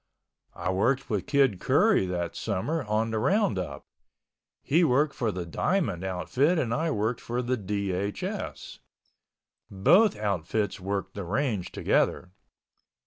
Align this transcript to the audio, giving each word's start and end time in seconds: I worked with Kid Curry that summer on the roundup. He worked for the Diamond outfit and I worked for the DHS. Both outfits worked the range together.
I 0.55 0.71
worked 0.71 1.11
with 1.11 1.27
Kid 1.27 1.59
Curry 1.59 2.07
that 2.07 2.35
summer 2.35 2.81
on 2.85 3.11
the 3.11 3.19
roundup. 3.19 3.85
He 4.63 4.83
worked 4.83 5.13
for 5.13 5.31
the 5.31 5.45
Diamond 5.45 6.03
outfit 6.03 6.57
and 6.57 6.73
I 6.73 6.89
worked 6.89 7.21
for 7.21 7.43
the 7.43 7.55
DHS. 7.55 8.79
Both 9.69 10.15
outfits 10.15 10.79
worked 10.79 11.13
the 11.13 11.23
range 11.23 11.71
together. 11.71 12.31